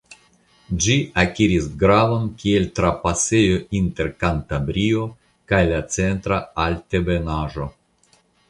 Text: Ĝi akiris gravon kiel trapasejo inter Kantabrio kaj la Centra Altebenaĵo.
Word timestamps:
Ĝi 0.85 0.93
akiris 1.23 1.67
gravon 1.83 2.25
kiel 2.39 2.65
trapasejo 2.79 3.59
inter 3.81 4.11
Kantabrio 4.25 5.05
kaj 5.53 5.63
la 5.75 5.85
Centra 5.99 6.41
Altebenaĵo. 6.65 7.73